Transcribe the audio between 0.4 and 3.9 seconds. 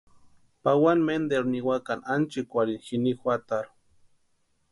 Pawani menteru niwakani ánchikwarhini jini juatarhu.